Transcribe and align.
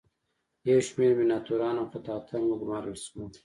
یو 0.69 0.79
شمیر 0.87 1.11
میناتوران 1.19 1.75
او 1.79 1.85
خطاطان 1.91 2.43
وګومارل 2.45 2.95
شول. 3.05 3.31